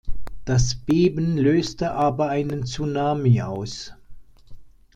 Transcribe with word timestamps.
Das 0.45 0.73
Beben 0.73 1.37
löste 1.37 1.91
aber 1.91 2.29
einen 2.29 2.65
Tsunami 2.65 3.43
aus. 3.43 3.93